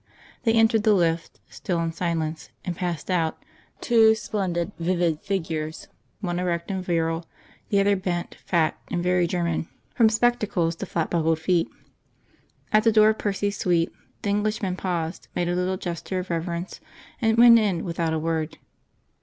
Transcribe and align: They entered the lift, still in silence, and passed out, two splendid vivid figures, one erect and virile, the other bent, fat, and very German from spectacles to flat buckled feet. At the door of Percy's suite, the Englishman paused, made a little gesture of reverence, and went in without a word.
They 0.45 0.53
entered 0.53 0.81
the 0.81 0.95
lift, 0.95 1.39
still 1.47 1.79
in 1.79 1.91
silence, 1.91 2.49
and 2.65 2.75
passed 2.75 3.11
out, 3.11 3.37
two 3.81 4.15
splendid 4.15 4.71
vivid 4.79 5.21
figures, 5.21 5.89
one 6.21 6.39
erect 6.39 6.71
and 6.71 6.83
virile, 6.83 7.27
the 7.69 7.79
other 7.81 7.95
bent, 7.95 8.33
fat, 8.43 8.79
and 8.89 9.03
very 9.03 9.27
German 9.27 9.69
from 9.93 10.09
spectacles 10.09 10.75
to 10.77 10.87
flat 10.87 11.11
buckled 11.11 11.37
feet. 11.37 11.69
At 12.73 12.83
the 12.83 12.91
door 12.91 13.09
of 13.09 13.19
Percy's 13.19 13.59
suite, 13.59 13.91
the 14.23 14.29
Englishman 14.31 14.75
paused, 14.75 15.27
made 15.35 15.47
a 15.49 15.55
little 15.55 15.77
gesture 15.77 16.17
of 16.17 16.31
reverence, 16.31 16.79
and 17.21 17.37
went 17.37 17.59
in 17.59 17.85
without 17.85 18.11
a 18.11 18.17
word. 18.17 18.57